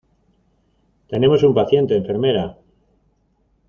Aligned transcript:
Tenemos 1.09 1.43
un 1.43 1.53
paciente, 1.53 1.95
enfermera. 2.01 2.57